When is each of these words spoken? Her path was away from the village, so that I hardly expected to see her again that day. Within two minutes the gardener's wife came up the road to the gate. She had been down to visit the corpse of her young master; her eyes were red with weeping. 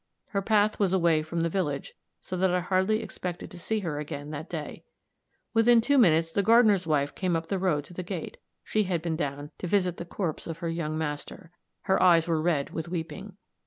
Her 0.29 0.41
path 0.41 0.79
was 0.79 0.93
away 0.93 1.21
from 1.21 1.41
the 1.41 1.47
village, 1.49 1.93
so 2.19 2.35
that 2.37 2.51
I 2.51 2.59
hardly 2.59 3.03
expected 3.03 3.51
to 3.51 3.59
see 3.59 3.81
her 3.81 3.99
again 3.99 4.31
that 4.31 4.49
day. 4.49 4.83
Within 5.53 5.79
two 5.79 5.99
minutes 5.99 6.31
the 6.31 6.41
gardener's 6.41 6.87
wife 6.87 7.13
came 7.13 7.35
up 7.35 7.45
the 7.49 7.59
road 7.59 7.83
to 7.85 7.93
the 7.93 8.01
gate. 8.01 8.37
She 8.63 8.85
had 8.85 9.03
been 9.03 9.15
down 9.15 9.51
to 9.59 9.67
visit 9.67 9.97
the 9.97 10.05
corpse 10.05 10.47
of 10.47 10.57
her 10.57 10.69
young 10.69 10.97
master; 10.97 11.51
her 11.81 12.01
eyes 12.01 12.27
were 12.27 12.41
red 12.41 12.71
with 12.71 12.89
weeping. 12.89 13.37